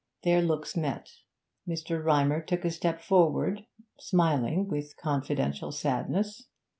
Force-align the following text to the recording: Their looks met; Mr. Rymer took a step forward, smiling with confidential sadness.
Their 0.23 0.41
looks 0.41 0.75
met; 0.75 1.11
Mr. 1.67 2.03
Rymer 2.03 2.41
took 2.41 2.65
a 2.65 2.71
step 2.71 3.01
forward, 3.03 3.67
smiling 3.99 4.67
with 4.67 4.97
confidential 4.97 5.71
sadness. 5.71 6.47